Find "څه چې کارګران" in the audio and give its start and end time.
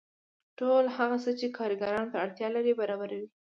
1.23-2.05